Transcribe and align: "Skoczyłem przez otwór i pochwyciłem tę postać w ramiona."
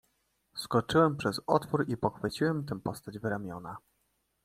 "Skoczyłem 0.55 1.17
przez 1.17 1.41
otwór 1.47 1.89
i 1.89 1.97
pochwyciłem 1.97 2.65
tę 2.65 2.79
postać 2.79 3.19
w 3.19 3.25
ramiona." 3.25 3.77